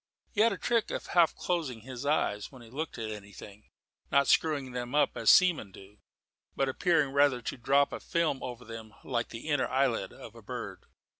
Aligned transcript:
He 0.31 0.41
had 0.41 0.51
a 0.51 0.57
trick 0.57 0.89
of 0.89 1.05
half 1.05 1.35
closing 1.35 1.81
his 1.81 2.07
eyes 2.07 2.51
when 2.51 2.63
he 2.63 2.71
looked 2.71 2.97
at 2.97 3.11
anything, 3.11 3.69
not 4.11 4.27
screwing 4.27 4.71
them 4.71 4.95
up 4.95 5.15
as 5.15 5.29
seamen 5.29 5.71
do, 5.71 5.99
but 6.55 6.67
appearing 6.67 7.11
rather 7.13 7.39
to 7.43 7.55
drop 7.57 7.93
a 7.93 7.99
film 7.99 8.41
over 8.41 8.65
them 8.65 8.95
like 9.03 9.29
the 9.29 9.47
inner 9.47 9.67
eyelid 9.67 10.11
of 10.11 10.33
a 10.33 10.41
bird. 10.41 10.85